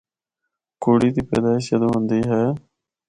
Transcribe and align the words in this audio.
کڑی 0.83 1.09
دی 1.15 1.21
پیدائش 1.29 1.63
جدوں 1.69 1.89
ہوندی 1.93 2.19
اے۔ 2.31 2.43